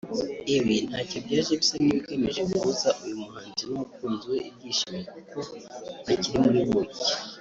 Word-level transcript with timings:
Ibi 0.55 0.75
ntacyo 0.89 1.17
byaje 1.25 1.53
bisa 1.61 1.75
n’ibigamije 1.81 2.41
kubuza 2.49 2.89
uyu 3.03 3.15
muhanzi 3.21 3.61
n’umukunzi 3.65 4.25
we 4.31 4.37
ibyishimo 4.49 4.97
kuko 5.31 5.39
bakiri 6.05 6.37
muri 6.43 6.61
buki 6.69 6.99